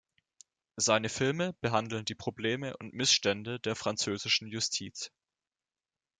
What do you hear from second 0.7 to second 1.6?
Seine Filme